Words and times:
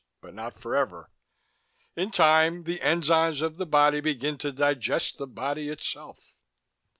But 0.19 0.33
not 0.33 0.57
forever. 0.57 1.11
In 1.95 2.09
time 2.09 2.63
the 2.63 2.79
enzymes 2.79 3.43
of 3.43 3.57
the 3.57 3.67
body 3.67 4.01
begin 4.01 4.39
to 4.39 4.51
digest 4.51 5.19
the 5.19 5.27
body 5.27 5.69
itself." 5.69 6.33